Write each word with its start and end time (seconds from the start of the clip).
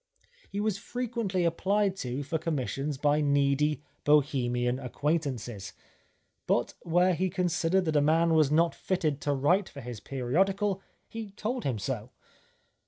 He 0.49 0.59
was 0.59 0.79
frequently 0.79 1.43
applied 1.45 1.95
to 1.97 2.23
for 2.23 2.39
commissions 2.39 2.97
by 2.97 3.21
needy 3.21 3.83
Bohemian 4.03 4.79
acquaintances, 4.79 5.73
but 6.47 6.73
where 6.81 7.13
he 7.13 7.29
con 7.29 7.45
sidered 7.45 7.85
that 7.85 7.95
a 7.95 8.01
man 8.01 8.33
was 8.33 8.49
not 8.49 8.73
fitted 8.73 9.21
to 9.21 9.33
write 9.35 9.69
for 9.69 9.81
his 9.81 9.99
periodical, 9.99 10.81
he 11.07 11.29
told 11.33 11.65
him 11.65 11.77
so. 11.77 12.09